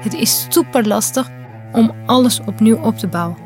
Het 0.00 0.14
is 0.14 0.46
super 0.48 0.86
lastig 0.86 1.30
om 1.72 1.94
alles 2.06 2.40
opnieuw 2.40 2.76
op 2.76 2.98
te 2.98 3.06
bouwen. 3.06 3.36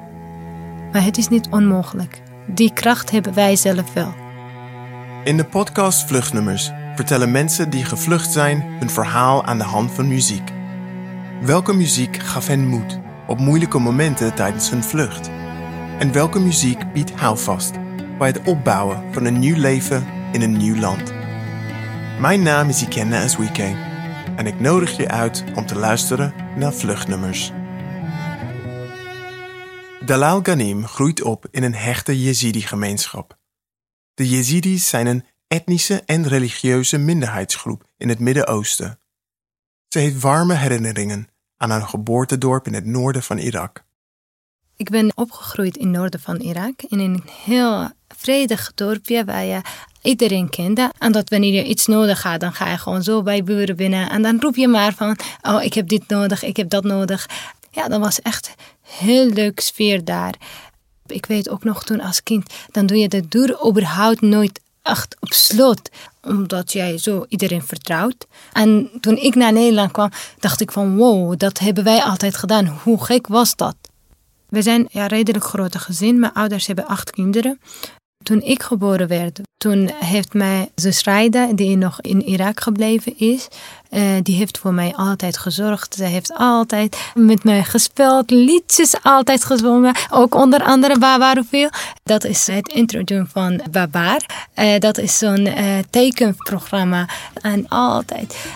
Maar 0.92 1.04
het 1.04 1.16
is 1.18 1.28
niet 1.28 1.48
onmogelijk. 1.50 2.22
Die 2.46 2.72
kracht 2.72 3.10
hebben 3.10 3.34
wij 3.34 3.56
zelf 3.56 3.92
wel. 3.92 4.14
In 5.24 5.36
de 5.36 5.44
podcast 5.44 6.06
Vluchtnummers 6.06 6.70
vertellen 6.94 7.30
mensen 7.30 7.70
die 7.70 7.84
gevlucht 7.84 8.32
zijn 8.32 8.62
hun 8.78 8.90
verhaal 8.90 9.44
aan 9.44 9.58
de 9.58 9.64
hand 9.64 9.90
van 9.90 10.08
muziek. 10.08 10.50
Welke 11.42 11.74
muziek 11.74 12.16
gaf 12.16 12.46
hen 12.46 12.68
moed 12.68 12.98
op 13.26 13.38
moeilijke 13.38 13.78
momenten 13.78 14.34
tijdens 14.34 14.70
hun 14.70 14.82
vlucht? 14.82 15.30
En 15.98 16.12
welke 16.12 16.40
muziek 16.40 16.92
biedt 16.92 17.12
houvast 17.12 17.72
bij 18.18 18.28
het 18.28 18.42
opbouwen 18.44 19.02
van 19.10 19.24
een 19.24 19.38
nieuw 19.38 19.56
leven 19.56 20.06
in 20.32 20.42
een 20.42 20.56
nieuw 20.56 20.76
land? 20.76 21.12
Mijn 22.20 22.42
naam 22.42 22.68
is 22.68 22.82
Ikenna 22.82 23.22
Azwike 23.22 23.91
en 24.42 24.48
ik 24.48 24.60
nodig 24.60 24.96
je 24.96 25.08
uit 25.08 25.44
om 25.54 25.66
te 25.66 25.74
luisteren 25.74 26.34
naar 26.56 26.72
Vluchtnummers. 26.72 27.52
Dalal 30.04 30.40
Ghanim 30.42 30.86
groeit 30.86 31.22
op 31.22 31.46
in 31.50 31.62
een 31.62 31.74
hechte 31.74 32.22
Jezidi-gemeenschap. 32.22 33.38
De 34.14 34.28
Jezidis 34.28 34.88
zijn 34.88 35.06
een 35.06 35.24
etnische 35.46 36.02
en 36.06 36.28
religieuze 36.28 36.98
minderheidsgroep 36.98 37.84
in 37.96 38.08
het 38.08 38.18
Midden-Oosten. 38.18 38.98
Ze 39.88 39.98
heeft 39.98 40.20
warme 40.20 40.54
herinneringen 40.54 41.28
aan 41.56 41.70
haar 41.70 41.86
geboortedorp 41.86 42.66
in 42.66 42.74
het 42.74 42.84
noorden 42.84 43.22
van 43.22 43.38
Irak. 43.38 43.84
Ik 44.76 44.90
ben 44.90 45.16
opgegroeid 45.16 45.76
in 45.76 45.86
het 45.86 45.96
noorden 45.96 46.20
van 46.20 46.36
Irak, 46.36 46.82
in 46.82 46.98
een 46.98 47.22
heel 47.44 47.90
vredig 48.08 48.72
dorpje 48.74 49.24
waar 49.24 49.44
je 49.44 49.60
iedereen 50.02 50.50
kende. 50.50 50.90
En 50.98 51.12
dat 51.12 51.28
wanneer 51.28 51.52
je 51.52 51.64
iets 51.64 51.86
nodig 51.86 52.22
had, 52.22 52.40
dan 52.40 52.52
ga 52.52 52.70
je 52.70 52.78
gewoon 52.78 53.02
zo 53.02 53.22
bij 53.22 53.44
buren 53.44 53.76
binnen. 53.76 54.10
En 54.10 54.22
dan 54.22 54.40
roep 54.40 54.56
je 54.56 54.68
maar 54.68 54.94
van, 54.94 55.16
oh 55.42 55.62
ik 55.62 55.74
heb 55.74 55.88
dit 55.88 56.08
nodig, 56.08 56.42
ik 56.42 56.56
heb 56.56 56.70
dat 56.70 56.84
nodig. 56.84 57.28
Ja, 57.70 57.88
dat 57.88 58.00
was 58.00 58.20
echt 58.20 58.54
heel 58.80 59.26
leuk 59.26 59.60
sfeer 59.60 60.04
daar. 60.04 60.34
Ik 61.06 61.26
weet 61.26 61.48
ook 61.48 61.64
nog 61.64 61.84
toen 61.84 62.00
als 62.00 62.22
kind, 62.22 62.52
dan 62.70 62.86
doe 62.86 62.96
je 62.96 63.08
de 63.08 63.28
deur 63.28 63.66
überhaupt 63.68 64.20
nooit 64.20 64.60
echt 64.82 65.16
op 65.20 65.32
slot. 65.32 65.90
Omdat 66.22 66.72
jij 66.72 66.98
zo 66.98 67.24
iedereen 67.28 67.62
vertrouwt. 67.62 68.26
En 68.52 68.90
toen 69.00 69.16
ik 69.16 69.34
naar 69.34 69.52
Nederland 69.52 69.90
kwam, 69.90 70.10
dacht 70.38 70.60
ik 70.60 70.72
van 70.72 70.96
wow, 70.96 71.38
dat 71.38 71.58
hebben 71.58 71.84
wij 71.84 72.02
altijd 72.02 72.36
gedaan. 72.36 72.66
Hoe 72.66 73.04
gek 73.04 73.26
was 73.26 73.56
dat? 73.56 73.76
We 74.48 74.62
zijn 74.62 74.88
ja, 74.90 75.06
redelijk 75.06 75.44
grote 75.44 75.78
gezin. 75.78 76.18
Mijn 76.18 76.32
ouders 76.32 76.66
hebben 76.66 76.86
acht 76.86 77.10
kinderen. 77.10 77.60
Toen 78.22 78.40
ik 78.40 78.62
geboren 78.62 79.08
werd, 79.08 79.40
toen 79.56 79.90
heeft 80.00 80.34
mijn 80.34 80.68
zus 80.74 81.04
die 81.54 81.76
nog 81.76 82.00
in 82.00 82.22
Irak 82.22 82.60
gebleven 82.60 83.18
is, 83.18 83.48
uh, 83.90 84.02
die 84.22 84.36
heeft 84.36 84.58
voor 84.58 84.74
mij 84.74 84.92
altijd 84.96 85.38
gezorgd. 85.38 85.94
Ze 85.94 86.04
heeft 86.04 86.32
altijd 86.34 86.96
met 87.14 87.44
mij 87.44 87.64
gespeeld, 87.64 88.30
liedjes 88.30 88.94
altijd 89.02 89.44
gezongen. 89.44 89.94
Ook 90.10 90.34
onder 90.34 90.62
andere 90.62 90.98
Babarofil. 90.98 91.68
Dat 92.02 92.24
is 92.24 92.46
het 92.46 92.68
intro 92.68 93.24
van 93.32 93.60
Babar. 93.70 94.20
Uh, 94.56 94.78
dat 94.78 94.98
is 94.98 95.18
zo'n 95.18 95.46
uh, 95.46 95.78
tekenprogramma. 95.90 97.08
En 97.34 97.68
altijd 97.68 98.46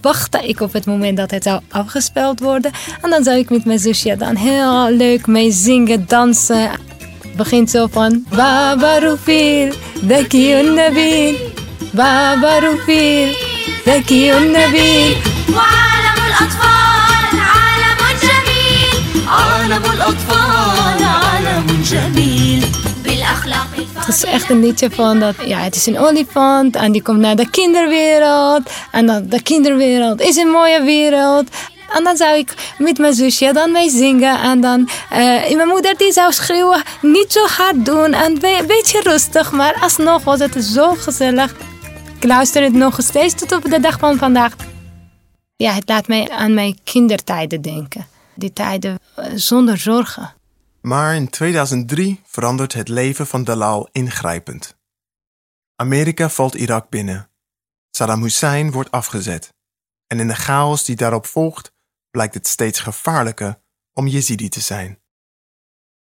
wachtte 0.00 0.48
ik 0.48 0.60
op 0.60 0.72
het 0.72 0.86
moment 0.86 1.16
dat 1.16 1.30
het 1.30 1.42
zou 1.42 1.60
afgespeeld 1.70 2.40
worden. 2.40 2.72
En 3.02 3.10
dan 3.10 3.24
zou 3.24 3.38
ik 3.38 3.50
met 3.50 3.64
mijn 3.64 3.78
zusje 3.78 4.16
dan 4.16 4.36
heel 4.36 4.90
leuk 4.90 5.26
mee 5.26 5.52
zingen, 5.52 6.04
dansen 6.06 6.70
begint 7.35 7.69
zo 7.69 7.87
van 7.91 8.25
Baba 8.35 8.97
Rufil, 8.99 9.73
ذكي 10.05 10.61
النبيل 10.61 11.35
بابا 11.93 12.59
رفيل 12.59 13.35
ذكي 13.87 14.37
النبيل 14.37 15.17
وعالم 15.55 16.17
الأطفال 16.27 17.39
عالم 17.39 18.01
جميل 18.21 19.27
عالم 19.27 19.83
الأطفال 19.93 21.03
عالم 21.03 21.83
جميل 21.83 22.65
بالأخلاق 23.03 23.67
Het 23.95 24.15
is 24.15 24.23
echt 24.23 24.49
een 24.49 24.59
liedje 24.59 24.89
van 24.91 25.19
dat, 25.19 25.35
ja, 25.45 25.59
het 25.59 25.75
is 25.75 25.85
een 25.85 25.99
olifant 25.99 26.75
en 26.75 26.91
die 26.91 27.01
komt 27.01 27.19
naar 27.19 27.35
de 27.35 27.49
kinderwereld. 27.49 28.69
En 28.91 29.05
dat 29.05 29.31
de 29.31 29.41
kinderwereld 29.41 30.21
is 30.21 30.35
een 30.35 30.47
mooie 30.47 30.83
wereld. 30.83 31.49
En 31.94 32.04
dan 32.04 32.16
zou 32.16 32.38
ik 32.38 32.74
met 32.78 32.98
mijn 32.98 33.14
zusje 33.14 33.52
dan 33.52 33.72
mee 33.72 33.90
zingen. 33.90 34.40
En 34.40 34.60
dan 34.60 34.80
uh, 34.80 35.56
mijn 35.56 35.68
moeder 35.68 35.96
die 35.96 36.12
zou 36.12 36.32
schreeuwen, 36.32 36.82
niet 37.02 37.32
zo 37.32 37.46
hard 37.46 37.84
doen. 37.84 38.12
En 38.12 38.44
een 38.44 38.66
beetje 38.66 39.00
rustig. 39.00 39.52
Maar 39.52 39.74
alsnog 39.80 40.24
was 40.24 40.38
het 40.38 40.64
zo 40.64 40.94
gezellig. 40.94 41.54
Ik 42.16 42.24
luister 42.24 42.62
het 42.62 42.72
nog 42.72 42.98
steeds 43.02 43.34
tot 43.34 43.52
op 43.52 43.64
de 43.64 43.80
dag 43.80 43.98
van 43.98 44.16
vandaag. 44.16 44.56
Ja, 45.56 45.72
het 45.72 45.88
laat 45.88 46.08
mij 46.08 46.30
aan 46.30 46.54
mijn 46.54 46.78
kindertijden 46.84 47.62
denken. 47.62 48.06
Die 48.34 48.52
tijden 48.52 48.98
uh, 49.18 49.24
zonder 49.34 49.78
zorgen. 49.78 50.34
Maar 50.80 51.14
in 51.14 51.28
2003 51.28 52.20
verandert 52.26 52.72
het 52.72 52.88
leven 52.88 53.26
van 53.26 53.44
Dalal 53.44 53.88
ingrijpend. 53.92 54.76
Amerika 55.76 56.28
valt 56.28 56.54
Irak 56.54 56.88
binnen. 56.88 57.28
Saddam 57.90 58.22
Hussein 58.22 58.70
wordt 58.70 58.90
afgezet. 58.90 59.52
En 60.06 60.20
in 60.20 60.28
de 60.28 60.34
chaos 60.34 60.84
die 60.84 60.96
daarop 60.96 61.26
volgt, 61.26 61.72
blijkt 62.14 62.34
het 62.34 62.46
steeds 62.46 62.80
gevaarlijker 62.80 63.58
om 63.92 64.06
Jezidi 64.06 64.48
te 64.48 64.60
zijn. 64.60 64.98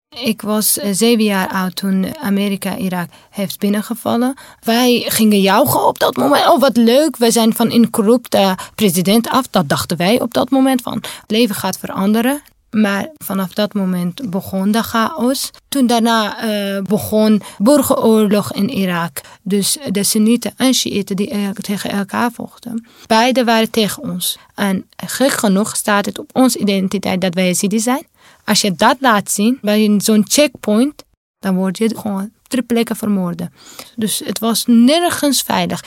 Ik 0.10 0.42
was 0.42 0.78
eh, 0.78 0.90
zeven 0.94 1.24
jaar 1.24 1.48
oud 1.48 1.76
toen 1.76 2.18
Amerika 2.18 2.78
Irak 2.78 3.10
heeft 3.30 3.60
binnengevallen. 3.60 4.38
Wij 4.60 5.04
gingen 5.08 5.42
juichen 5.42 5.88
op 5.88 6.00
dat 6.00 6.16
moment. 6.16 6.48
Oh, 6.48 6.60
wat 6.60 6.78
leuk. 6.78 7.18
We 7.18 7.32
zijn 7.32 7.54
van 7.56 7.72
een 7.72 7.90
corrupte 7.90 8.58
president 8.76 9.30
af. 9.30 9.48
Dat 9.48 9.70
dachten 9.70 9.98
wij 9.98 10.22
op 10.22 10.34
dat 10.34 10.50
moment 10.50 10.82
van. 10.82 10.94
Het 10.94 11.32
leven 11.32 11.56
gaat 11.56 11.78
veranderen. 11.78 12.42
Maar 12.72 13.10
vanaf 13.18 13.54
dat 13.54 13.74
moment 13.74 14.30
begon 14.30 14.72
de 14.72 14.84
chaos. 14.84 15.50
Toen 15.70 15.88
daarna 15.88 16.46
uh, 16.46 16.82
begon 16.82 17.42
burgeroorlog 17.58 18.54
in 18.54 18.70
Irak. 18.70 19.22
Dus 19.42 19.78
de 19.90 20.04
Sunnieten 20.04 20.54
en 20.58 20.74
Shiiten 20.74 21.16
die 21.16 21.54
tegen 21.54 21.90
elkaar 21.90 22.32
vochten. 22.32 22.86
Beide 23.08 23.44
waren 23.44 23.70
tegen 23.70 24.04
ons. 24.04 24.38
En 24.56 24.86
gek 24.96 25.32
genoeg 25.32 25.76
staat 25.76 26.06
het 26.06 26.20
op 26.20 26.30
onze 26.34 26.60
identiteit 26.60 27.22
dat 27.22 27.34
wij 27.34 27.46
Yazidi 27.46 27.80
zijn. 27.80 28.08
Als 28.46 28.62
je 28.62 28.74
dat 28.76 28.96
laat 29.00 29.32
zien 29.32 29.58
bij 29.62 29.94
zo'n 29.98 30.26
checkpoint, 30.28 31.04
dan 31.40 31.56
word 31.56 31.78
je 31.78 31.98
gewoon 31.98 32.32
ter 32.48 32.62
plekke 32.62 32.96
vermoorden. 32.96 33.54
Dus 33.96 34.22
het 34.26 34.40
was 34.40 34.66
nergens 34.68 35.42
veilig. 35.42 35.82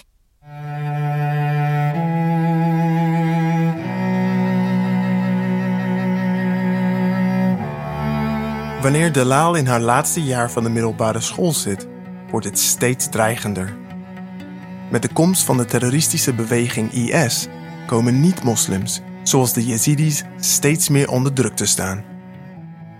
Wanneer 8.84 9.12
Delal 9.12 9.54
in 9.54 9.66
haar 9.66 9.80
laatste 9.80 10.22
jaar 10.22 10.50
van 10.50 10.62
de 10.62 10.68
middelbare 10.68 11.20
school 11.20 11.52
zit, 11.52 11.86
wordt 12.30 12.46
het 12.46 12.58
steeds 12.58 13.08
dreigender. 13.08 13.76
Met 14.90 15.02
de 15.02 15.12
komst 15.12 15.42
van 15.42 15.56
de 15.56 15.64
terroristische 15.64 16.34
beweging 16.34 16.92
IS 16.92 17.46
komen 17.86 18.20
niet-moslims, 18.20 19.00
zoals 19.22 19.52
de 19.52 19.64
Yazidis, 19.64 20.22
steeds 20.40 20.88
meer 20.88 21.10
onder 21.10 21.32
druk 21.32 21.56
te 21.56 21.66
staan. 21.66 22.04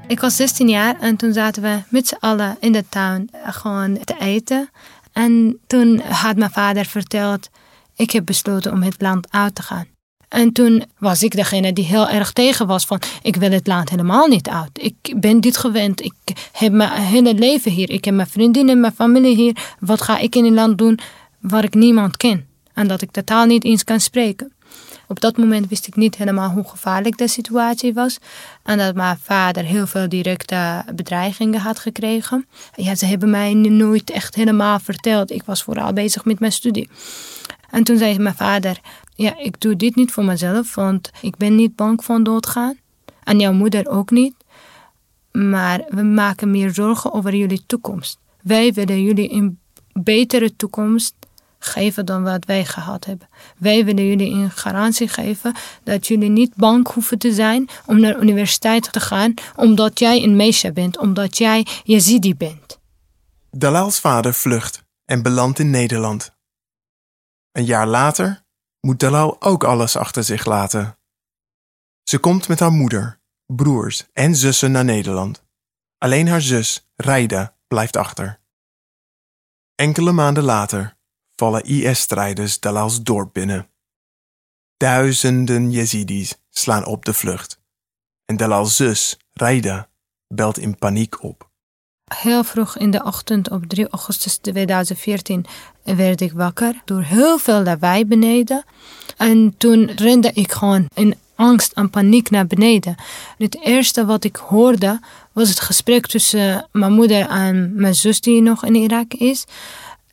Ik 0.07 0.21
was 0.21 0.37
16 0.37 0.69
jaar 0.69 1.01
en 1.01 1.17
toen 1.17 1.33
zaten 1.33 1.63
we 1.63 1.83
met 1.89 2.09
z'n 2.09 2.17
allen 2.21 2.57
in 2.61 2.73
de 2.73 2.85
tuin 2.89 3.31
gewoon 3.47 3.99
te 4.05 4.17
eten. 4.19 4.71
En 5.13 5.59
toen 5.67 6.01
had 6.01 6.37
mijn 6.37 6.51
vader 6.51 6.85
verteld, 6.85 7.51
ik 7.97 8.11
heb 8.11 8.27
besloten 8.27 8.73
om 8.73 8.83
het 8.83 9.03
land 9.03 9.27
uit 9.31 9.55
te 9.55 9.63
gaan. 9.63 9.94
En 10.35 10.53
toen 10.53 10.85
was 10.99 11.23
ik 11.23 11.37
degene 11.37 11.73
die 11.73 11.85
heel 11.85 12.09
erg 12.09 12.33
tegen 12.33 12.67
was 12.67 12.85
van 12.85 13.01
ik 13.23 13.37
wil 13.37 13.51
het 13.51 13.67
land 13.67 13.91
helemaal 13.91 14.27
niet 14.27 14.49
uit. 14.49 14.71
Ik 14.73 15.15
ben 15.17 15.41
dit 15.41 15.57
gewend. 15.57 16.05
Ik 16.05 16.15
heb 16.53 16.73
mijn 16.73 16.91
hele 16.91 17.35
leven 17.35 17.71
hier. 17.71 17.91
Ik 17.91 18.05
heb 18.05 18.15
mijn 18.15 18.29
vriendinnen, 18.29 18.81
mijn 18.81 18.93
familie 18.93 19.37
hier. 19.37 19.57
Wat 19.79 20.03
ga 20.03 20.19
ik 20.19 20.35
in 20.35 20.45
een 20.45 20.55
land 20.55 20.79
doen 20.79 20.99
waar 21.41 21.65
ik 21.65 21.75
niemand 21.75 22.17
ken? 22.17 22.47
En 22.73 22.87
dat 22.87 23.03
ik 23.03 23.11
totaal 23.11 23.47
niet 23.47 23.65
eens 23.65 23.85
kan 23.85 24.01
spreken. 24.01 24.53
Op 25.09 25.21
dat 25.21 25.37
moment 25.37 25.69
wist 25.69 25.87
ik 25.87 25.97
niet 25.97 26.17
helemaal 26.17 26.51
hoe 26.51 26.69
gevaarlijk 26.69 27.19
de 27.19 27.29
situatie 27.29 27.95
was. 27.95 28.19
En 28.63 28.79
dat 28.79 28.95
mijn 28.95 29.19
vader 29.23 29.65
heel 29.65 29.87
veel 29.87 30.09
directe 30.09 30.85
bedreigingen 30.95 31.61
had 31.61 31.79
gekregen. 31.79 32.47
Ja, 32.75 32.95
ze 32.95 33.07
hebben 33.07 33.31
mij 33.31 33.55
nooit 33.55 34.11
echt 34.11 34.35
helemaal 34.35 34.79
verteld. 34.79 35.31
Ik 35.31 35.43
was 35.45 35.63
vooral 35.63 35.93
bezig 35.93 36.25
met 36.25 36.41
mijn 36.41 36.53
studie. 36.53 36.89
En 37.75 37.85
toen 37.85 37.99
zei 37.99 38.19
mijn 38.19 38.35
vader: 38.35 38.81
Ja, 39.15 39.39
ik 39.39 39.61
doe 39.61 39.77
dit 39.77 39.97
niet 39.97 40.13
voor 40.13 40.25
mezelf, 40.25 40.75
want 40.75 41.11
ik 41.21 41.37
ben 41.37 41.55
niet 41.55 41.77
bang 41.77 42.05
van 42.05 42.23
doodgaan. 42.23 42.79
En 43.23 43.39
jouw 43.39 43.53
moeder 43.53 43.89
ook 43.89 44.11
niet. 44.11 44.35
Maar 45.33 45.85
we 45.89 46.03
maken 46.03 46.51
meer 46.51 46.75
zorgen 46.75 47.13
over 47.13 47.35
jullie 47.35 47.67
toekomst. 47.67 48.19
Wij 48.43 48.73
willen 48.73 49.03
jullie 49.03 49.33
een 49.33 49.59
betere 49.93 50.57
toekomst 50.57 51.15
geven 51.59 52.07
dan 52.07 52.23
wat 52.23 52.45
wij 52.45 52.65
gehad 52.65 53.05
hebben. 53.05 53.29
Wij 53.59 53.85
willen 53.85 54.07
jullie 54.07 54.33
een 54.33 54.51
garantie 54.51 55.09
geven 55.09 55.55
dat 55.83 56.07
jullie 56.07 56.29
niet 56.29 56.55
bang 56.55 56.89
hoeven 56.89 57.19
te 57.19 57.33
zijn 57.33 57.69
om 57.87 58.01
naar 58.01 58.15
de 58.15 58.21
universiteit 58.21 58.93
te 58.93 59.01
gaan 59.01 59.35
omdat 59.57 59.99
jij 59.99 60.23
een 60.23 60.37
meisje 60.37 60.73
bent, 60.73 60.99
omdat 60.99 61.39
jij 61.39 61.67
Yazidi 61.85 62.35
bent. 62.35 62.79
Dalal's 63.51 64.01
vader 64.01 64.35
vlucht 64.35 64.83
en 65.05 65.23
belandt 65.23 65.59
in 65.59 65.71
Nederland. 65.71 66.31
Een 67.53 67.65
jaar 67.65 67.87
later 67.87 68.44
moet 68.85 69.01
Dalal 69.01 69.43
ook 69.43 69.65
alles 69.65 69.97
achter 69.97 70.25
zich 70.25 70.45
laten. 70.45 70.99
Ze 72.03 72.19
komt 72.19 72.49
met 72.49 72.61
haar 72.61 72.73
moeder, 72.73 73.21
broers 73.47 74.07
en 74.13 74.37
zussen 74.37 74.71
naar 74.71 74.85
Nederland. 74.85 75.45
Alleen 75.99 76.29
haar 76.29 76.41
zus, 76.41 76.91
Raida, 76.97 77.57
blijft 77.69 77.97
achter. 77.97 78.41
Enkele 79.75 80.13
maanden 80.13 80.43
later 80.43 80.97
vallen 81.37 81.63
IS-strijders 81.65 82.61
Dalal's 82.61 83.03
dorp 83.03 83.33
binnen. 83.33 83.71
Duizenden 84.77 85.71
Yazidis 85.71 86.39
slaan 86.51 86.85
op 86.85 87.05
de 87.05 87.15
vlucht. 87.15 87.61
En 88.25 88.37
Dalal's 88.37 88.77
zus, 88.77 89.17
Raida, 89.33 89.91
belt 90.29 90.59
in 90.59 90.79
paniek 90.79 91.23
op. 91.23 91.51
Heel 92.17 92.45
vroeg 92.45 92.77
in 92.77 92.91
de 92.91 93.05
ochtend 93.05 93.51
op 93.51 93.65
3 93.67 93.89
augustus 93.89 94.37
2014 94.37 95.47
werd 95.83 96.21
ik 96.21 96.33
wakker 96.33 96.83
door 96.85 97.03
heel 97.03 97.39
veel 97.39 97.63
lawaai 97.63 98.07
beneden. 98.07 98.65
En 99.17 99.55
toen 99.59 99.91
rende 99.97 100.31
ik 100.35 100.53
gewoon 100.53 100.89
in 100.95 101.15
angst 101.35 101.73
en 101.73 101.91
paniek 101.91 102.31
naar 102.31 102.47
beneden. 102.47 102.95
Het 103.39 103.61
eerste 103.65 104.05
wat 104.05 104.25
ik 104.25 104.37
hoorde 104.37 105.01
was 105.33 105.49
het 105.49 105.61
gesprek 105.61 106.07
tussen 106.07 106.69
mijn 106.73 106.93
moeder 106.93 107.29
en 107.29 107.73
mijn 107.75 107.95
zus 107.95 108.21
die 108.21 108.43
nog 108.43 108.65
in 108.65 108.75
Irak 108.75 109.15
is. 109.15 109.45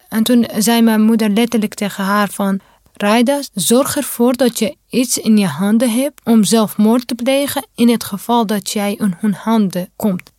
En 0.10 0.24
toen 0.24 0.48
zei 0.58 0.82
mijn 0.82 1.02
moeder 1.02 1.30
letterlijk 1.30 1.74
tegen 1.74 2.04
haar 2.04 2.30
van... 2.30 2.60
Raida, 2.94 3.40
zorg 3.54 3.98
ervoor 3.98 4.34
dat 4.34 4.60
je 4.60 4.76
iets 4.90 5.18
in 5.18 5.38
je 5.38 5.46
handen 5.46 5.92
hebt 5.92 6.22
om 6.24 6.44
zelfmoord 6.44 7.08
te 7.08 7.16
plegen 7.16 7.68
in 7.76 7.90
het 7.90 8.04
geval 8.04 8.46
dat 8.46 8.72
jij 8.72 8.96
in 8.96 9.16
hun 9.18 9.34
handen 9.34 9.90
komt. 9.96 10.32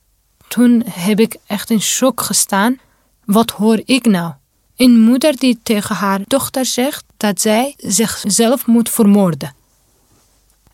Toen 0.53 0.83
heb 0.91 1.21
ik 1.21 1.37
echt 1.47 1.71
in 1.71 1.81
shock 1.81 2.21
gestaan. 2.21 2.79
Wat 3.25 3.51
hoor 3.51 3.83
ik 3.85 4.05
nou? 4.05 4.33
Een 4.77 5.01
moeder 5.01 5.37
die 5.37 5.59
tegen 5.63 5.97
haar 5.97 6.21
dochter 6.27 6.65
zegt 6.65 7.05
dat 7.17 7.41
zij 7.41 7.75
zichzelf 7.77 8.67
moet 8.67 8.91
vermoorden. 8.91 9.55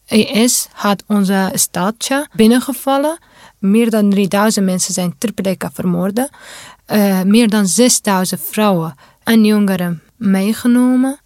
IS 0.06 0.69
had 0.72 1.04
onze 1.06 1.50
stadje 1.54 2.28
binnengevallen. 2.32 3.19
Meer 3.58 3.90
dan 3.90 4.10
3000 4.10 4.66
mensen 4.66 4.94
zijn 4.94 5.14
ter 5.19 5.32
plekke 5.32 5.70
vermoord. 5.72 6.19
Uh, 6.19 7.22
meer 7.22 7.48
dan 7.48 7.66
6000 7.66 8.40
vrouwen 8.40 8.94
en 9.22 9.44
jongeren 9.44 10.02
meegenomen. 10.16 11.20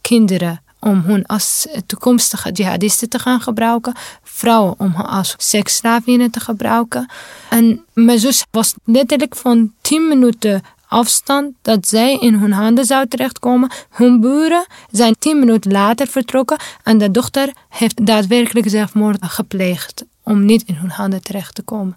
Kinderen 0.00 0.62
om 0.84 1.00
hun 1.00 1.26
als 1.26 1.66
toekomstige 1.86 2.50
jihadisten 2.52 3.08
te 3.08 3.18
gaan 3.18 3.40
gebruiken. 3.40 3.94
Vrouwen 4.22 4.74
om 4.78 4.92
hen 4.94 5.06
als 5.06 5.34
seksslavinnen 5.36 6.30
te 6.30 6.40
gebruiken. 6.40 7.10
En 7.50 7.84
mijn 7.92 8.18
zus 8.18 8.44
was 8.50 8.74
letterlijk 8.84 9.36
van 9.36 9.72
10 9.80 10.08
minuten 10.08 10.62
afstand 10.88 11.52
dat 11.62 11.88
zij 11.88 12.18
in 12.18 12.34
hun 12.34 12.52
handen 12.52 12.84
zou 12.84 13.06
terechtkomen. 13.08 13.70
Hun 13.90 14.20
buren 14.20 14.66
zijn 14.90 15.14
10 15.18 15.38
minuten 15.38 15.72
later 15.72 16.06
vertrokken 16.06 16.58
en 16.82 16.98
de 16.98 17.10
dochter 17.10 17.52
heeft 17.68 18.06
daadwerkelijk 18.06 18.68
zelfmoord 18.68 19.24
gepleegd 19.24 20.04
om 20.22 20.44
niet 20.44 20.62
in 20.66 20.74
hun 20.74 20.90
handen 20.90 21.22
terecht 21.22 21.54
te 21.54 21.62
komen. 21.62 21.96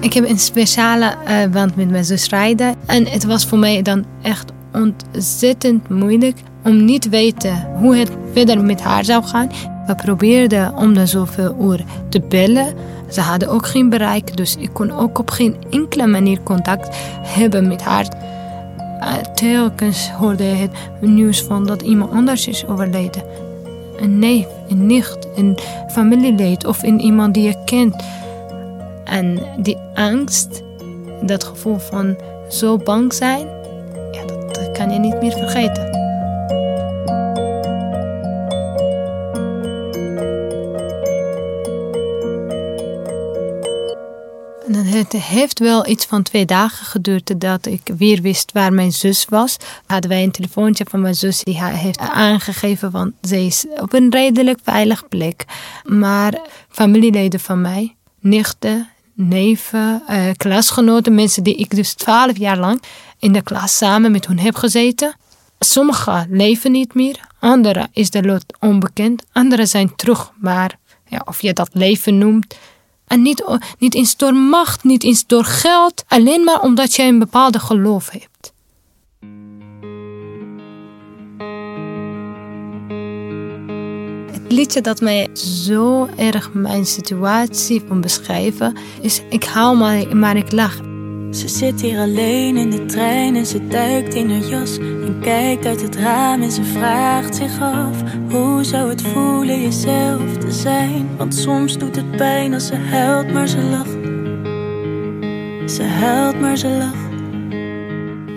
Ik 0.00 0.12
heb 0.12 0.28
een 0.28 0.38
speciale 0.38 1.16
uh, 1.28 1.46
band 1.52 1.76
met 1.76 1.90
mijn 1.90 2.04
zus 2.04 2.28
Rijden 2.28 2.76
en 2.86 3.06
het 3.06 3.24
was 3.24 3.46
voor 3.46 3.58
mij 3.58 3.82
dan 3.82 4.04
echt 4.22 4.52
ontzettend 4.72 5.88
moeilijk 5.88 6.36
om 6.64 6.84
niet 6.84 7.02
te 7.02 7.08
weten 7.08 7.68
hoe 7.78 7.96
het 7.96 8.10
verder 8.32 8.64
met 8.64 8.80
haar 8.80 9.04
zou 9.04 9.24
gaan. 9.24 9.50
We 9.86 9.94
probeerden 9.94 10.76
om 10.76 10.94
de 10.94 11.06
zoveel 11.06 11.56
uur 11.60 11.84
te 12.08 12.20
bellen. 12.20 12.74
Ze 13.10 13.20
hadden 13.20 13.48
ook 13.48 13.66
geen 13.66 13.88
bereik, 13.88 14.36
dus 14.36 14.56
ik 14.56 14.70
kon 14.72 14.92
ook 14.92 15.18
op 15.18 15.30
geen 15.30 15.56
enkele 15.70 16.06
manier 16.06 16.42
contact 16.42 16.96
hebben 17.22 17.68
met 17.68 17.82
haar. 17.82 18.06
Uh, 19.00 19.12
telkens 19.34 20.10
hoorde 20.10 20.44
je 20.44 20.54
het 20.54 20.70
nieuws 21.00 21.42
van 21.42 21.66
dat 21.66 21.82
iemand 21.82 22.10
anders 22.12 22.48
is 22.48 22.66
overleden. 22.66 23.22
Een 23.96 24.18
neef, 24.18 24.46
een 24.68 24.86
nicht, 24.86 25.28
een 25.36 25.58
familielid 25.90 26.66
of 26.66 26.82
in 26.82 27.00
iemand 27.00 27.34
die 27.34 27.42
je 27.42 27.64
kent. 27.64 28.04
En 29.04 29.38
die 29.56 29.76
angst, 29.94 30.62
dat 31.22 31.44
gevoel 31.44 31.78
van 31.78 32.16
zo 32.48 32.76
bang 32.76 33.12
zijn, 33.12 33.46
ja, 34.12 34.24
dat 34.52 34.70
kan 34.72 34.90
je 34.90 34.98
niet 34.98 35.20
meer 35.20 35.32
vergeten. 35.32 35.89
Het 44.76 45.12
heeft 45.12 45.58
wel 45.58 45.86
iets 45.86 46.04
van 46.04 46.22
twee 46.22 46.44
dagen 46.44 46.86
geduurd 46.86 47.40
dat 47.40 47.66
ik 47.66 47.90
weer 47.96 48.22
wist 48.22 48.52
waar 48.52 48.72
mijn 48.72 48.92
zus 48.92 49.24
was. 49.28 49.56
Hadden 49.86 50.10
wij 50.10 50.22
een 50.22 50.30
telefoontje 50.30 50.86
van 50.90 51.00
mijn 51.00 51.14
zus 51.14 51.42
die 51.42 51.64
heeft 51.64 51.98
aangegeven 51.98 52.90
van 52.90 53.12
ze 53.22 53.44
is 53.44 53.66
op 53.76 53.92
een 53.92 54.10
redelijk 54.10 54.58
veilig 54.62 55.08
plek. 55.08 55.44
Maar 55.84 56.40
familieleden 56.68 57.40
van 57.40 57.60
mij, 57.60 57.96
nichten, 58.20 58.88
neven, 59.14 60.02
eh, 60.06 60.30
klasgenoten, 60.36 61.14
mensen 61.14 61.42
die 61.42 61.56
ik 61.56 61.74
dus 61.74 61.94
twaalf 61.94 62.38
jaar 62.38 62.58
lang 62.58 62.82
in 63.18 63.32
de 63.32 63.42
klas 63.42 63.76
samen 63.76 64.12
met 64.12 64.26
hen 64.26 64.38
heb 64.38 64.54
gezeten. 64.54 65.14
Sommigen 65.58 66.26
leven 66.30 66.72
niet 66.72 66.94
meer, 66.94 67.26
anderen 67.38 67.88
is 67.92 68.10
de 68.10 68.22
lot 68.22 68.44
onbekend, 68.58 69.24
anderen 69.32 69.66
zijn 69.66 69.96
terug. 69.96 70.32
Maar 70.40 70.78
ja, 71.06 71.22
of 71.24 71.42
je 71.42 71.52
dat 71.52 71.70
leven 71.72 72.18
noemt, 72.18 72.54
en 73.10 73.22
niet, 73.22 73.44
niet 73.78 73.94
eens 73.94 74.16
door 74.16 74.34
macht, 74.34 74.84
niet 74.84 75.04
eens 75.04 75.26
door 75.26 75.44
geld, 75.44 76.04
alleen 76.08 76.44
maar 76.44 76.60
omdat 76.60 76.94
jij 76.94 77.08
een 77.08 77.18
bepaalde 77.18 77.58
geloof 77.58 78.10
hebt. 78.10 78.52
Het 84.32 84.52
liedje 84.52 84.80
dat 84.80 85.00
mij 85.00 85.28
zo 85.36 86.08
erg 86.16 86.52
mijn 86.52 86.86
situatie 86.86 87.82
van 87.86 88.00
beschrijven 88.00 88.76
is 89.00 89.22
Ik 89.30 89.44
hou 89.44 89.76
maar, 89.76 90.16
maar 90.16 90.36
ik 90.36 90.52
lach. 90.52 90.89
Ze 91.30 91.48
zit 91.48 91.80
hier 91.80 91.98
alleen 91.98 92.56
in 92.56 92.70
de 92.70 92.86
trein 92.86 93.36
en 93.36 93.46
ze 93.46 93.66
duikt 93.66 94.14
in 94.14 94.30
haar 94.30 94.48
jas 94.48 94.78
en 94.78 95.20
kijkt 95.20 95.66
uit 95.66 95.82
het 95.82 95.96
raam 95.96 96.42
en 96.42 96.50
ze 96.50 96.64
vraagt 96.64 97.36
zich 97.36 97.60
af 97.60 98.02
hoe 98.30 98.64
zou 98.64 98.88
het 98.88 99.02
voelen 99.02 99.62
jezelf 99.62 100.36
te 100.36 100.52
zijn? 100.52 101.16
Want 101.16 101.34
soms 101.34 101.78
doet 101.78 101.96
het 101.96 102.10
pijn 102.10 102.54
als 102.54 102.66
ze 102.66 102.74
huilt, 102.74 103.32
maar 103.32 103.48
ze 103.48 103.62
lacht. 103.62 103.96
Ze 105.72 105.82
huilt, 105.82 106.40
maar 106.40 106.56
ze 106.56 106.68
lacht. 106.68 107.08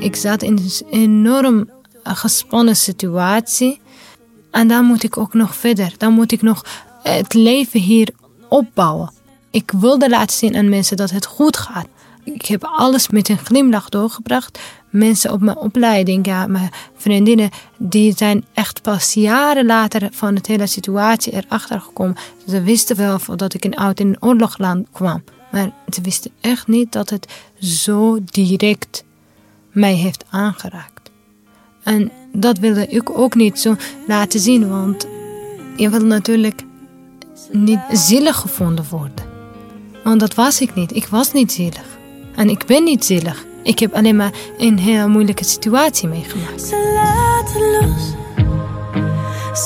Ik 0.04 0.16
zat 0.16 0.42
in 0.42 0.58
een 0.58 0.92
enorm 0.92 1.70
gespannen 2.04 2.76
situatie 2.76 3.80
en 4.52 4.68
dan 4.68 4.86
moet 4.86 5.04
ik 5.04 5.18
ook 5.18 5.34
nog 5.34 5.56
verder. 5.56 5.94
Dan 5.98 6.14
moet 6.14 6.32
ik 6.32 6.42
nog 6.42 6.66
het 7.04 7.34
leven 7.34 7.80
hier 7.80 8.10
opbouwen. 8.50 9.12
Ik 9.52 9.72
wilde 9.72 10.10
laten 10.10 10.38
zien 10.38 10.56
aan 10.56 10.70
mensen 10.70 10.98
dat 10.98 11.12
het 11.12 11.26
goed 11.26 11.58
gaat. 11.58 11.88
Ik 12.24 12.46
heb 12.46 12.64
alles 12.64 13.10
met 13.10 13.30
een 13.30 13.38
glimlach 13.38 13.90
doorgebracht. 13.90 14.60
Mensen 14.90 15.32
op 15.32 15.42
mijn 15.42 15.58
opleiding, 15.58 16.26
ja, 16.26 16.48
mijn 16.48 16.70
vriendinnen, 16.96 17.50
die 17.78 18.18
zijn 18.18 18.46
echt 18.54 18.82
pas 18.82 19.14
jaren 19.14 19.66
later 19.66 20.10
van 20.12 20.36
de 20.36 20.42
hele 20.44 20.68
situatie 20.68 21.34
erachter 21.34 21.82
gekomen. 21.82 22.16
Ze 22.48 22.62
wisten 22.62 22.96
wel 22.96 23.20
dat 23.36 23.54
ik 23.54 23.66
in 23.66 23.76
oud 23.76 24.00
in 24.00 24.08
een 24.08 24.24
oorlogland 24.24 24.88
kwam. 24.92 25.24
Maar 25.52 25.72
ze 25.90 26.02
wisten 26.02 26.32
echt 26.42 26.68
niet 26.68 26.92
dat 26.92 27.10
het 27.10 27.34
zo 27.60 28.20
direct 28.24 29.04
mij 29.72 29.94
heeft 29.94 30.26
aangeraakt. 30.30 31.12
En 31.84 32.12
dat 32.34 32.58
wilde 32.58 32.88
ik 32.88 33.18
ook 33.18 33.36
niet 33.36 33.60
zo 33.60 33.76
laten 34.08 34.40
zien, 34.40 34.70
want 34.70 35.08
je 35.78 35.90
wil 35.90 36.06
natuurlijk 36.06 36.64
niet 37.52 37.80
zielig 37.92 38.36
gevonden 38.36 38.86
worden. 38.90 39.26
Want 40.04 40.20
dat 40.20 40.34
was 40.34 40.62
ik 40.62 40.76
niet. 40.76 40.96
Ik 40.96 41.06
was 41.06 41.34
niet 41.34 41.52
zielig. 41.52 41.93
En 42.36 42.50
ik 42.50 42.66
ben 42.66 42.84
niet 42.84 43.06
zielig. 43.06 43.46
Ik 43.64 43.80
heb 43.80 43.94
alleen 43.94 44.16
maar 44.16 44.32
een 44.58 44.80
heel 44.80 45.10
moeilijke 45.10 45.44
situatie 45.44 46.08
meegemaakt. 46.08 46.62
Ze 46.62 46.92
laten 46.94 47.62
los. 47.62 48.04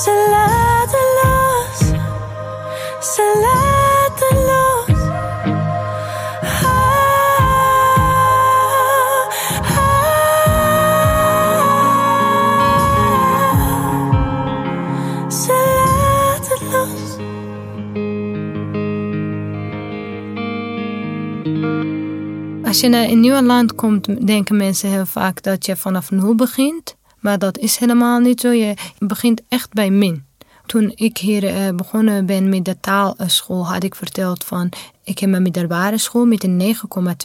Ze 0.04 0.26
laten 0.30 0.98
los. 1.22 1.88
Ze 3.14 3.40
laten 3.40 3.77
Als 22.78 22.86
je 22.86 22.92
naar 22.92 23.08
een 23.08 23.20
nieuw 23.20 23.40
land 23.40 23.74
komt, 23.74 24.26
denken 24.26 24.56
mensen 24.56 24.90
heel 24.90 25.06
vaak 25.06 25.42
dat 25.42 25.66
je 25.66 25.76
vanaf 25.76 26.10
nul 26.10 26.34
begint. 26.34 26.96
Maar 27.20 27.38
dat 27.38 27.58
is 27.58 27.76
helemaal 27.76 28.18
niet 28.18 28.40
zo. 28.40 28.50
Je 28.50 28.74
begint 28.98 29.42
echt 29.48 29.72
bij 29.72 29.90
min. 29.90 30.24
Toen 30.66 30.92
ik 30.94 31.18
hier 31.18 31.44
uh, 31.44 31.74
begonnen 31.74 32.26
ben 32.26 32.48
met 32.48 32.64
de 32.64 32.76
taalschool, 32.80 33.66
had 33.66 33.82
ik 33.84 33.94
verteld 33.94 34.44
van... 34.44 34.68
Ik 35.04 35.18
heb 35.18 35.30
mijn 35.30 35.42
middelbare 35.42 35.98
school 35.98 36.26
met 36.26 36.44
een 36.44 36.76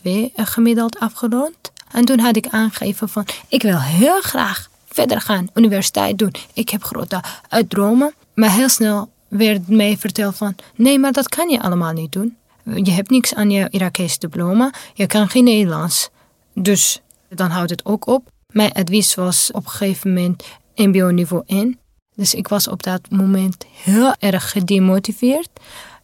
9,2 0.03 0.12
gemiddeld 0.36 1.00
afgerond. 1.00 1.72
En 1.91 2.05
toen 2.05 2.19
had 2.19 2.36
ik 2.36 2.48
aangegeven 2.48 3.10
van... 3.10 3.25
Ik 3.48 3.62
wil 3.62 3.79
heel 3.79 4.22
graag 4.22 4.69
verder 4.86 5.22
gaan, 5.22 5.48
universiteit 5.53 6.17
doen. 6.17 6.33
Ik 6.53 6.69
heb 6.69 6.83
grote 6.83 7.22
dromen. 7.67 8.13
Maar 8.33 8.51
heel 8.51 8.69
snel 8.69 9.10
werd 9.27 9.67
mij 9.67 9.98
verteld 9.98 10.36
van, 10.36 10.55
nee, 10.75 11.00
maar 11.00 11.12
dat 11.12 11.29
kan 11.29 11.50
je 11.50 11.62
allemaal 11.62 11.93
niet 11.93 12.12
doen. 12.12 12.38
Je 12.63 12.91
hebt 12.91 13.10
niks 13.10 13.36
aan 13.36 13.50
je 13.50 13.67
Irakese 13.70 14.20
diploma, 14.20 14.74
je 14.93 15.08
kan 15.08 15.29
geen 15.29 15.43
Nederlands. 15.43 16.10
Dus 16.53 17.01
dan 17.29 17.50
houdt 17.50 17.70
het 17.70 17.86
ook 17.86 18.08
op. 18.08 18.32
Mijn 18.51 18.72
advies 18.72 19.15
was 19.15 19.51
op 19.51 19.65
een 19.65 19.72
gegeven 19.72 20.13
moment 20.13 20.43
MBO 20.75 21.10
niveau 21.10 21.43
1. 21.46 21.79
Dus 22.15 22.34
ik 22.34 22.48
was 22.48 22.67
op 22.67 22.84
dat 22.84 23.01
moment 23.10 23.65
heel 23.84 24.13
erg 24.20 24.51
gedemotiveerd. 24.51 25.50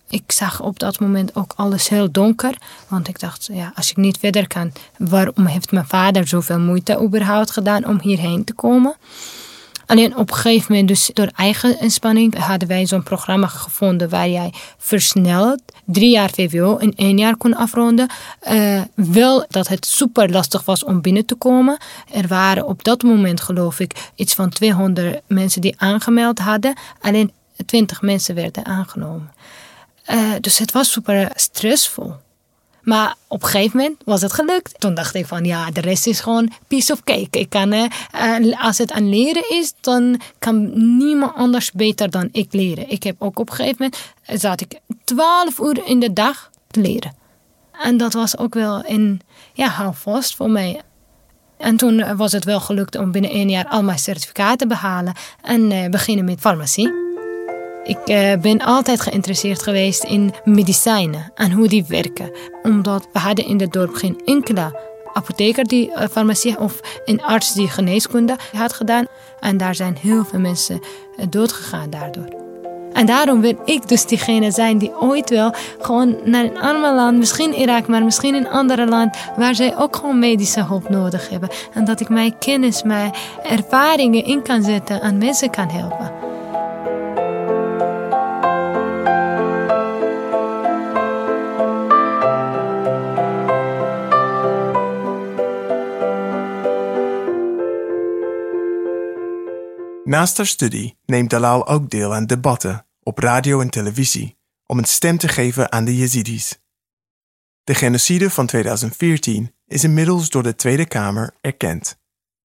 Ik 0.10 0.32
zag 0.32 0.62
op 0.62 0.80
dat 0.80 1.00
moment 1.00 1.36
ook 1.36 1.54
alles 1.56 1.90
heel 1.90 2.12
donker. 2.12 2.58
Want 2.88 3.08
ik 3.08 3.20
dacht, 3.20 3.50
ja, 3.52 3.72
als 3.76 3.90
ik 3.90 3.98
niet 3.98 4.18
verder 4.18 4.48
kan, 4.48 4.72
waarom 4.98 5.46
heeft 5.46 5.72
mijn 5.72 5.88
vader 5.88 6.28
zoveel 6.28 6.60
moeite 6.60 7.02
überhaupt 7.02 7.52
gedaan 7.52 7.86
om 7.86 8.00
hierheen 8.02 8.44
te 8.44 8.54
komen? 8.54 8.96
Alleen 9.90 10.18
op 10.18 10.30
een 10.30 10.36
gegeven 10.36 10.66
moment, 10.70 10.88
dus 10.88 11.10
door 11.14 11.30
eigen 11.36 11.80
inspanning, 11.80 12.38
hadden 12.38 12.68
wij 12.68 12.86
zo'n 12.86 13.04
programma 13.04 13.48
gevonden 13.48 14.10
waar 14.10 14.30
jij 14.30 14.54
versneld 14.78 15.62
drie 15.86 16.10
jaar 16.10 16.30
VWO 16.30 16.78
in 16.78 16.94
één 16.96 17.18
jaar 17.18 17.38
kon 17.38 17.56
afronden. 17.56 18.10
Uh, 18.52 18.82
wel 18.96 19.46
dat 19.48 19.68
het 19.68 19.86
super 19.86 20.32
lastig 20.32 20.66
was 20.66 20.84
om 20.84 21.02
binnen 21.02 21.26
te 21.26 21.36
komen. 21.36 21.78
Er 22.12 22.28
waren 22.28 22.66
op 22.66 22.84
dat 22.84 23.04
moment, 23.04 23.42
geloof 23.42 23.80
ik, 23.80 24.12
iets 24.16 24.34
van 24.34 24.50
200 24.50 25.22
mensen 25.28 25.62
die 25.62 25.76
aangemeld 25.78 26.40
hadden. 26.40 26.78
Alleen 27.02 27.32
20 27.66 28.02
mensen 28.02 28.36
werden 28.36 28.66
aangenomen. 28.66 29.32
Uh, 30.12 30.32
dus 30.42 30.58
het 30.58 30.72
was 30.72 30.92
super 30.92 31.32
stressvol. 31.36 32.14
Maar 32.82 33.16
op 33.28 33.44
een 33.44 33.50
gegeven 33.50 33.78
moment 33.78 34.02
was 34.06 34.22
het 34.22 34.34
gelukt. 34.34 34.80
Toen 34.80 34.94
dacht 34.94 35.16
ik 35.16 35.26
van 35.26 35.44
ja, 35.44 35.72
de 35.72 35.82
rest 35.82 36.08
is 36.08 36.20
gewoon 36.20 36.52
piece 36.68 36.94
of 36.94 37.04
cake. 37.04 37.40
Ik 37.40 37.50
kan, 37.50 37.74
uh, 37.74 37.86
als 38.62 38.78
het 38.78 38.92
aan 38.92 39.10
leren 39.10 39.50
is, 39.50 39.74
dan 39.82 40.22
kan 40.40 40.72
niemand 40.98 41.36
anders 41.36 41.72
beter 41.72 42.10
dan 42.10 42.30
ik 42.32 42.54
leren. 42.54 42.90
Ik 42.90 43.04
heb 43.04 43.16
ook 43.20 43.40
op 43.40 43.50
een 43.50 43.56
gegeven 43.56 43.78
moment, 43.80 44.42
zat 44.42 44.62
ik 44.62 44.80
12 45.04 45.60
uur 45.60 45.82
in 45.86 46.00
de 46.00 46.14
dag 46.14 46.50
te 46.68 46.82
leren. 46.82 47.16
En 47.72 47.98
dat 47.98 48.14
was 48.14 48.38
ook 48.38 48.54
wel 48.54 48.84
een 48.86 49.22
ja, 49.54 49.68
houvast 49.68 50.36
voor 50.36 50.50
mij. 50.50 50.82
En 51.58 51.78
toen 51.78 52.16
was 52.16 52.32
het 52.32 52.44
wel 52.44 52.60
gelukt 52.60 52.96
om 52.96 53.12
binnen 53.12 53.32
één 53.32 53.50
jaar 53.50 53.68
al 53.68 53.84
mijn 53.84 54.00
certificaten 54.00 54.58
te 54.58 54.68
behalen 54.68 55.14
en 55.42 55.72
uh, 55.72 55.90
beginnen 55.90 56.26
met 56.26 56.40
farmacie. 56.40 57.09
Ik 57.90 58.10
uh, 58.10 58.42
ben 58.42 58.62
altijd 58.62 59.02
geïnteresseerd 59.02 59.64
geweest 59.64 60.04
in 60.04 60.34
medicijnen 60.44 61.32
en 61.36 61.52
hoe 61.52 61.68
die 61.68 61.86
werken. 61.88 62.32
Omdat 62.64 63.08
we 63.14 63.20
hadden 63.20 63.46
in 63.46 63.60
het 63.60 63.74
dorp 63.74 63.94
geen 63.96 64.22
enkele 64.26 64.80
apotheker 65.14 65.68
die 65.68 65.90
uh, 65.90 66.04
farmacie 66.12 66.60
of 66.60 66.80
een 67.06 67.22
arts 67.22 67.54
die 67.54 67.70
geneeskunde 67.70 68.36
had 68.52 68.74
gedaan. 68.74 69.06
En 69.40 69.58
daar 69.58 69.76
zijn 69.76 69.98
heel 70.02 70.26
veel 70.26 70.40
mensen 70.40 70.80
uh, 71.18 71.26
doodgegaan 71.30 71.90
daardoor. 71.90 72.28
En 72.94 73.06
daarom 73.06 73.42
wil 73.42 73.62
ik 73.66 73.88
dus 73.88 74.06
diegene 74.06 74.52
zijn 74.52 74.78
die 74.78 75.00
ooit 75.00 75.30
wel 75.30 75.54
gewoon 75.80 76.18
naar 76.24 76.44
een 76.44 76.60
ander 76.60 76.94
land, 76.94 77.18
misschien 77.18 77.54
Irak, 77.54 77.88
maar 77.88 78.04
misschien 78.04 78.36
een 78.36 78.50
ander 78.50 78.88
land, 78.88 79.18
waar 79.38 79.56
zij 79.56 79.78
ook 79.78 79.96
gewoon 79.96 80.20
medische 80.20 80.64
hulp 80.64 80.90
nodig 80.90 81.30
hebben. 81.30 81.50
En 81.74 81.86
dat 81.86 82.00
ik 82.00 82.10
mijn 82.10 82.38
kennis, 82.38 82.84
mijn 82.84 83.14
ervaringen 83.44 84.26
in 84.26 84.42
kan 84.42 84.64
zetten 84.64 85.02
en 85.02 85.18
mensen 85.18 85.50
kan 85.50 85.70
helpen. 85.70 86.29
Naast 100.10 100.38
haar 100.38 100.46
studie 100.46 100.98
neemt 101.06 101.30
Dalal 101.30 101.68
ook 101.68 101.90
deel 101.90 102.14
aan 102.14 102.26
debatten 102.26 102.86
op 103.04 103.18
radio 103.18 103.62
en 103.62 103.70
televisie 103.70 104.38
om 104.66 104.78
een 104.78 104.86
stem 104.86 105.18
te 105.18 105.28
geven 105.28 105.72
aan 105.72 105.86
de 105.86 105.96
Yazidis. 105.98 106.60
De 107.64 107.74
genocide 107.74 108.30
van 108.30 108.46
2014 108.46 109.56
is 109.66 109.84
inmiddels 109.84 110.30
door 110.30 110.44
de 110.44 110.56
Tweede 110.56 110.86
Kamer 110.86 111.36
erkend. 111.42 111.98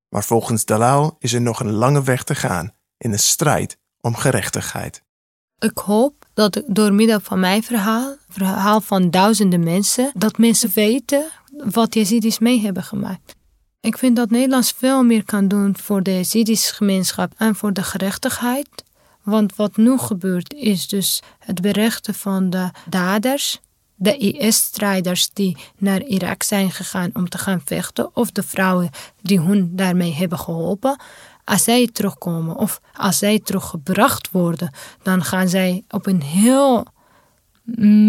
Maar 0.09 0.25
volgens 0.25 0.65
Dalal 0.65 1.17
is 1.19 1.33
er 1.33 1.41
nog 1.41 1.61
een 1.61 1.73
lange 1.73 2.03
weg 2.03 2.25
te 2.25 2.35
gaan 2.35 2.73
in 2.97 3.11
de 3.11 3.17
strijd 3.17 3.79
om 4.01 4.15
gerechtigheid. 4.15 5.03
Ik 5.59 5.79
hoop 5.79 6.27
dat 6.35 6.63
door 6.67 6.93
middel 6.93 7.21
van 7.21 7.41
mijn 7.41 7.63
verhaal, 7.63 8.17
verhaal 8.29 8.81
van 8.81 9.11
duizenden 9.11 9.63
mensen, 9.63 10.13
dat 10.15 10.39
mensen 10.39 10.71
weten 10.75 11.31
wat 11.73 11.95
Yazidis 11.95 12.39
mee 12.39 12.61
hebben 12.61 12.83
gemaakt. 12.83 13.37
Ik 13.85 13.99
vind 13.99 14.17
dat 14.17 14.31
Nederland 14.31 14.75
veel 14.77 15.03
meer 15.03 15.25
kan 15.25 15.49
doen 15.49 15.77
voor 15.77 16.03
de 16.03 16.15
Yazidische 16.15 16.75
gemeenschap 16.75 17.33
en 17.37 17.55
voor 17.55 17.73
de 17.73 17.83
gerechtigheid. 17.83 18.69
Want 19.23 19.57
wat 19.57 19.77
nu 19.77 19.99
gebeurt 19.99 20.55
is 20.55 20.89
dus 20.89 21.23
het 21.39 21.61
berechten 21.61 22.15
van 22.15 22.51
de 22.51 22.71
daders, 22.89 23.61
de 23.95 24.17
IS-strijders 24.17 25.31
die 25.33 25.57
naar 25.77 26.03
Irak 26.03 26.43
zijn 26.43 26.71
gegaan 26.71 27.11
om 27.15 27.29
te 27.29 27.39
gaan 27.39 27.63
vechten, 27.65 28.17
of 28.17 28.31
de 28.31 28.43
vrouwen 28.43 28.91
die 29.23 29.41
hun 29.41 29.77
daarmee 29.77 30.13
hebben 30.13 30.39
geholpen. 30.39 31.01
Als 31.45 31.65
zij 31.65 31.89
terugkomen 31.93 32.57
of 32.57 32.81
als 32.95 33.19
zij 33.19 33.39
teruggebracht 33.39 34.31
worden, 34.31 34.75
dan 35.03 35.25
gaan 35.25 35.49
zij 35.49 35.85
op 35.89 36.07
een 36.07 36.23
heel 36.23 36.87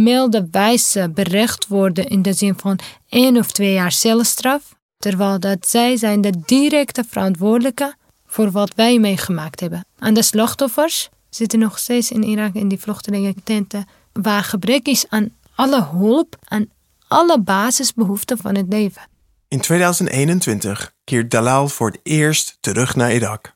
milde 0.03 0.47
wijze 0.51 1.11
berecht 1.13 1.67
worden 1.67 2.07
in 2.07 2.21
de 2.21 2.33
zin 2.33 2.53
van 2.57 2.79
één 3.09 3.37
of 3.37 3.51
twee 3.51 3.73
jaar 3.73 3.91
celstraf 3.91 4.74
terwijl 4.97 5.39
dat 5.39 5.67
zij 5.67 5.97
zijn 5.97 6.21
de 6.21 6.33
directe 6.45 7.03
verantwoordelijke 7.09 7.95
voor 8.25 8.51
wat 8.51 8.75
wij 8.75 8.99
meegemaakt 8.99 9.59
hebben. 9.59 9.85
En 9.99 10.13
de 10.13 10.21
slachtoffers 10.21 11.09
zitten 11.29 11.59
nog 11.59 11.79
steeds 11.79 12.11
in 12.11 12.23
Irak 12.23 12.53
in 12.53 12.67
die 12.67 12.79
vluchtelingententen, 12.79 13.87
waar 14.13 14.43
gebrek 14.43 14.87
is 14.87 15.09
aan 15.09 15.29
alle 15.55 15.83
hulp 15.83 16.37
en 16.43 16.71
alle 17.07 17.41
basisbehoeften 17.41 18.37
van 18.37 18.55
het 18.55 18.65
leven. 18.69 19.01
In 19.47 19.61
2021 19.61 20.93
keert 21.03 21.31
Dalal 21.31 21.67
voor 21.67 21.87
het 21.87 21.99
eerst 22.03 22.57
terug 22.59 22.95
naar 22.95 23.13
Irak. 23.13 23.55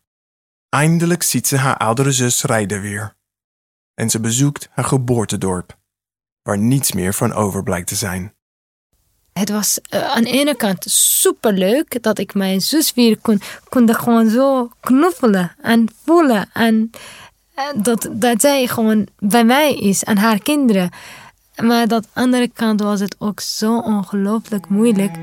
Eindelijk 0.69 1.23
ziet 1.23 1.47
ze 1.47 1.57
haar 1.57 1.77
oudere 1.77 2.11
zus 2.11 2.43
rijden 2.43 2.81
weer. 2.81 3.15
En 3.93 4.09
ze 4.09 4.19
bezoekt 4.19 4.69
haar 4.71 4.85
geboortedorp, 4.85 5.77
waar 6.41 6.57
niets 6.57 6.91
meer 6.91 7.13
van 7.13 7.33
over 7.33 7.63
blijkt 7.63 7.87
te 7.87 7.95
zijn. 7.95 8.33
Het 9.33 9.49
was 9.49 9.79
uh, 9.93 10.11
aan 10.11 10.23
de 10.23 10.31
ene 10.31 10.55
kant 10.55 10.85
super 10.91 11.53
leuk 11.53 12.03
dat 12.03 12.19
ik 12.19 12.33
mijn 12.33 12.61
zus 12.61 12.93
weer 12.93 13.17
kon, 13.17 13.41
kon 13.69 13.95
gewoon 13.95 14.29
zo 14.29 14.69
knuffelen 14.79 15.55
en 15.61 15.87
voelen. 16.05 16.49
En 16.53 16.91
dat, 17.75 18.09
dat 18.11 18.41
zij 18.41 18.67
gewoon 18.67 19.07
bij 19.19 19.43
mij 19.43 19.73
is 19.73 20.03
en 20.03 20.17
haar 20.17 20.39
kinderen. 20.39 20.89
Maar 21.55 21.81
aan 21.81 21.87
de 21.87 22.01
andere 22.13 22.49
kant 22.53 22.81
was 22.81 22.99
het 22.99 23.15
ook 23.17 23.39
zo 23.39 23.77
ongelooflijk 23.77 24.69
moeilijk. 24.69 25.15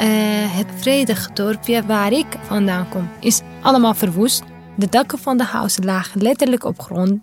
Uh, 0.00 0.56
het 0.56 0.66
vredige 0.76 1.32
dorpje 1.32 1.86
waar 1.86 2.12
ik 2.12 2.26
vandaan 2.42 2.88
kom 2.88 3.10
is 3.20 3.40
allemaal 3.62 3.94
verwoest. 3.94 4.42
De 4.76 4.88
dakken 4.88 5.18
van 5.18 5.36
de 5.36 5.44
huizen 5.44 5.84
lagen 5.84 6.22
letterlijk 6.22 6.64
op 6.64 6.80
grond. 6.80 7.20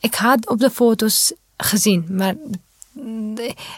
Ik 0.00 0.14
had 0.14 0.48
op 0.48 0.58
de 0.58 0.70
foto's 0.70 1.32
gezien, 1.56 2.06
maar 2.10 2.34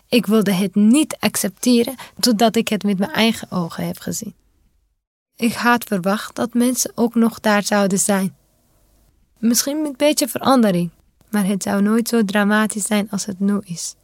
ik 0.09 0.27
wilde 0.27 0.53
het 0.53 0.75
niet 0.75 1.17
accepteren 1.19 1.95
totdat 2.21 2.57
ik 2.57 2.69
het 2.69 2.83
met 2.83 2.99
mijn 2.99 3.13
eigen 3.13 3.51
ogen 3.51 3.87
heb 3.87 3.99
gezien. 3.99 4.35
Ik 5.37 5.53
had 5.53 5.85
verwacht 5.85 6.37
dat 6.37 6.55
mensen 6.55 6.93
ook 6.95 7.15
nog 7.15 7.41
daar 7.41 7.63
zouden 7.63 7.99
zijn. 7.99 8.37
Misschien 9.39 9.77
met 9.77 9.91
een 9.91 9.97
beetje 9.97 10.29
verandering, 10.29 10.91
maar 11.31 11.45
het 11.47 11.63
zou 11.63 11.83
nooit 11.83 12.09
zo 12.09 12.25
dramatisch 12.25 12.87
zijn 12.87 13.11
als 13.11 13.27
het 13.27 13.41
nu 13.41 13.59
is. 13.65 13.95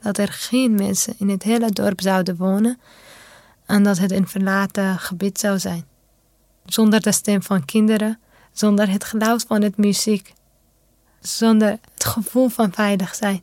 Dat 0.00 0.18
er 0.18 0.28
geen 0.28 0.74
mensen 0.74 1.14
in 1.18 1.28
het 1.28 1.42
hele 1.42 1.70
dorp 1.70 2.00
zouden 2.00 2.36
wonen 2.36 2.80
en 3.66 3.82
dat 3.82 3.98
het 3.98 4.12
een 4.12 4.28
verlaten 4.28 4.98
gebied 4.98 5.38
zou 5.38 5.58
zijn. 5.58 5.86
Zonder 6.64 7.00
de 7.00 7.12
stem 7.12 7.42
van 7.42 7.64
kinderen, 7.64 8.20
zonder 8.52 8.90
het 8.90 9.04
geluid 9.04 9.44
van 9.48 9.62
het 9.62 9.76
muziek, 9.76 10.32
zonder 11.20 11.78
het 11.92 12.04
gevoel 12.04 12.48
van 12.48 12.72
veilig 12.72 13.14
zijn. 13.14 13.42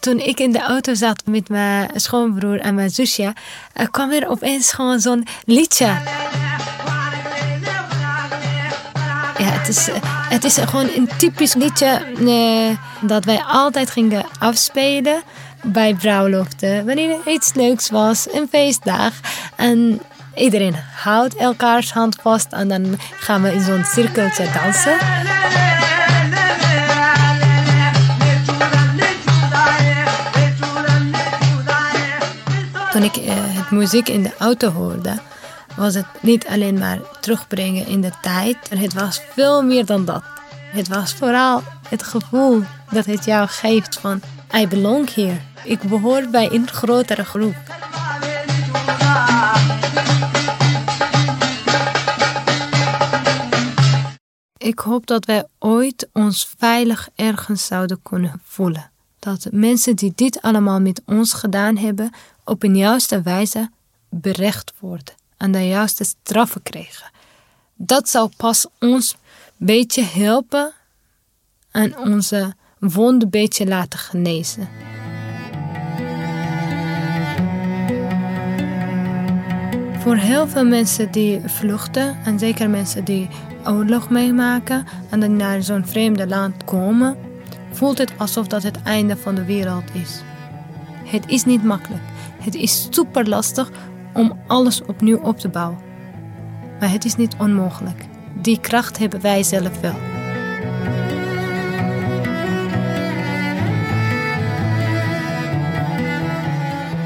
Toen 0.00 0.18
ik 0.18 0.40
in 0.40 0.52
de 0.52 0.60
auto 0.60 0.94
zat 0.94 1.22
met 1.24 1.48
mijn 1.48 1.90
schoonbroer 1.94 2.60
en 2.60 2.74
mijn 2.74 2.90
zusje, 2.90 3.32
kwam 3.90 4.10
er 4.10 4.28
opeens 4.28 4.72
gewoon 4.72 5.00
zo'n 5.00 5.26
liedje. 5.44 5.86
Ja, 9.38 9.46
het 9.46 9.68
is, 9.68 9.88
het 10.28 10.44
is 10.44 10.56
gewoon 10.56 10.88
een 10.96 11.08
typisch 11.16 11.54
liedje 11.54 11.86
eh, 12.26 13.08
dat 13.08 13.24
wij 13.24 13.42
altijd 13.46 13.90
gingen 13.90 14.24
afspelen 14.38 15.22
bij 15.62 15.94
bruiloften. 15.94 16.86
Wanneer 16.86 17.10
er 17.10 17.32
iets 17.32 17.54
leuks 17.54 17.90
was, 17.90 18.26
een 18.32 18.48
feestdag. 18.50 19.12
En 19.56 20.00
iedereen 20.34 20.74
houdt 20.94 21.36
elkaars 21.36 21.92
hand 21.92 22.16
vast 22.22 22.52
en 22.52 22.68
dan 22.68 22.98
gaan 23.18 23.42
we 23.42 23.52
in 23.52 23.60
zo'n 23.60 23.84
cirkeltje 23.84 24.46
dansen. 24.52 25.29
Toen 33.00 33.08
ik 33.08 33.16
eh, 33.16 33.34
het 33.36 33.70
muziek 33.70 34.08
in 34.08 34.22
de 34.22 34.36
auto 34.38 34.70
hoorde, 34.70 35.18
was 35.76 35.94
het 35.94 36.06
niet 36.20 36.46
alleen 36.46 36.78
maar 36.78 36.98
terugbrengen 37.20 37.86
in 37.86 38.00
de 38.00 38.10
tijd. 38.22 38.56
Het 38.68 38.94
was 38.94 39.20
veel 39.34 39.62
meer 39.62 39.86
dan 39.86 40.04
dat. 40.04 40.22
Het 40.72 40.88
was 40.88 41.14
vooral 41.14 41.62
het 41.88 42.02
gevoel 42.02 42.62
dat 42.90 43.04
het 43.04 43.24
jou 43.24 43.48
geeft 43.48 43.98
van 43.98 44.20
I 44.56 44.66
belong 44.68 45.14
here. 45.14 45.40
Ik 45.64 45.80
behoor 45.82 46.26
bij 46.30 46.50
een 46.52 46.68
grotere 46.68 47.24
groep. 47.24 47.56
Ik 54.56 54.78
hoop 54.78 55.06
dat 55.06 55.24
wij 55.24 55.46
ooit 55.58 56.08
ons 56.12 56.50
veilig 56.58 57.08
ergens 57.14 57.66
zouden 57.66 58.02
kunnen 58.02 58.40
voelen. 58.44 58.90
Dat 59.18 59.46
mensen 59.50 59.96
die 59.96 60.12
dit 60.14 60.42
allemaal 60.42 60.80
met 60.80 61.02
ons 61.06 61.32
gedaan 61.32 61.76
hebben, 61.76 62.10
op 62.50 62.62
een 62.62 62.76
juiste 62.76 63.22
wijze 63.22 63.70
berecht 64.08 64.72
worden 64.78 65.14
en 65.36 65.52
de 65.52 65.66
juiste 65.68 66.04
straffen 66.04 66.62
krijgen. 66.62 67.10
Dat 67.74 68.08
zou 68.08 68.30
pas 68.36 68.66
ons 68.78 69.16
beetje 69.56 70.02
helpen 70.02 70.72
en 71.70 71.98
onze 71.98 72.54
wonden 72.78 73.30
beetje 73.30 73.66
laten 73.66 73.98
genezen. 73.98 74.68
Voor 79.98 80.16
heel 80.16 80.48
veel 80.48 80.64
mensen 80.64 81.10
die 81.10 81.40
vluchten, 81.46 82.18
en 82.24 82.38
zeker 82.38 82.70
mensen 82.70 83.04
die 83.04 83.28
oorlog 83.64 84.10
meemaken 84.10 84.86
en 85.10 85.20
dan 85.20 85.36
naar 85.36 85.62
zo'n 85.62 85.86
vreemde 85.86 86.26
land 86.26 86.64
komen, 86.64 87.16
voelt 87.72 87.98
het 87.98 88.12
alsof 88.18 88.46
dat 88.46 88.62
het 88.62 88.82
einde 88.82 89.16
van 89.16 89.34
de 89.34 89.44
wereld 89.44 89.94
is. 89.94 90.22
Het 91.04 91.28
is 91.28 91.44
niet 91.44 91.64
makkelijk. 91.64 92.02
Het 92.40 92.54
is 92.54 92.86
super 92.90 93.28
lastig 93.28 93.70
om 94.14 94.40
alles 94.46 94.82
opnieuw 94.82 95.18
op 95.18 95.38
te 95.38 95.48
bouwen. 95.48 95.78
Maar 96.80 96.90
het 96.90 97.04
is 97.04 97.16
niet 97.16 97.34
onmogelijk. 97.38 98.04
Die 98.34 98.60
kracht 98.60 98.98
hebben 98.98 99.20
wij 99.20 99.42
zelf 99.42 99.80
wel. 99.80 99.96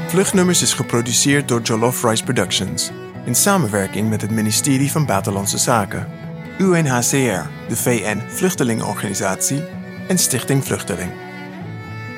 Vluchtnummers 0.07 0.61
is 0.61 0.73
geproduceerd 0.73 1.47
door 1.47 1.61
Jollof 1.61 2.03
Rice 2.03 2.23
Productions 2.23 2.91
in 3.25 3.35
samenwerking 3.35 4.09
met 4.09 4.21
het 4.21 4.31
ministerie 4.31 4.91
van 4.91 5.05
Buitenlandse 5.05 5.57
Zaken, 5.57 6.07
UNHCR, 6.57 7.49
de 7.67 7.75
VN-vluchtelingenorganisatie 7.75 9.63
en 10.07 10.17
Stichting 10.17 10.65
Vluchteling. 10.65 11.24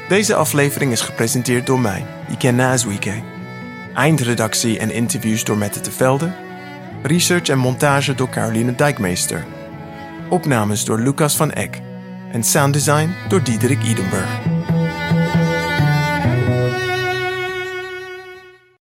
Deze 0.08 0.36
aflevering 0.36 0.92
is 0.92 1.02
gepresenteerd 1.02 1.66
door 1.66 1.80
mij, 1.80 2.06
Ikenna 2.30 2.72
Azwike. 2.72 3.24
Eindredactie 3.94 4.80
en 4.80 4.92
interviews 4.92 5.44
door 5.44 5.58
Mette 5.58 5.82
de 5.82 5.92
Velde. 5.92 6.36
Research 7.04 7.50
en 7.50 7.58
montage 7.58 8.16
door 8.16 8.30
Caroline 8.30 8.76
Dijkmeester. 8.76 9.46
Opnames 10.30 10.86
door 10.86 11.00
Lucas 11.00 11.36
van 11.36 11.52
Eck. 11.52 11.82
En 12.32 12.44
sounddesign 12.44 13.10
door 13.28 13.44
Diederik 13.44 13.84
Idenburg. 13.84 14.47